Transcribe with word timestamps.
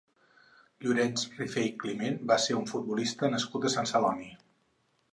Llorenç 0.85 1.25
Rifé 1.41 1.67
i 1.69 1.75
Climent 1.85 2.19
va 2.33 2.39
ser 2.47 2.59
un 2.63 2.67
futbolista 2.75 3.33
nascut 3.37 3.69
a 3.71 3.75
Sant 3.79 3.93
Celoni. 3.95 4.35